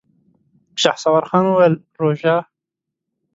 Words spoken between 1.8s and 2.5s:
روژه؟!